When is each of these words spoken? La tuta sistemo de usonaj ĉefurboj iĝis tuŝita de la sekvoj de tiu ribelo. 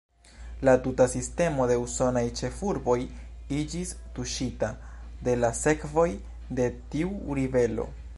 La 0.67 0.73
tuta 0.85 1.05
sistemo 1.15 1.65
de 1.71 1.75
usonaj 1.81 2.23
ĉefurboj 2.39 2.95
iĝis 3.57 3.91
tuŝita 4.15 4.71
de 5.29 5.37
la 5.43 5.53
sekvoj 5.61 6.07
de 6.61 6.67
tiu 6.95 7.13
ribelo. 7.41 7.87